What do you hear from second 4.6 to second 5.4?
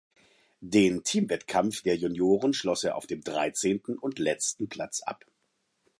Platz ab.